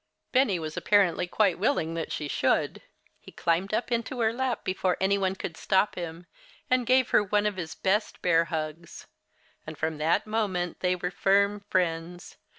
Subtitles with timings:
[0.31, 2.81] Benny was apparently quite willing that she should.
[3.19, 6.25] He climbed into her lap before any one could stop him,
[6.71, 9.05] and gave her one of his best bear hugs.
[9.67, 12.37] And from that moment they were firm friends.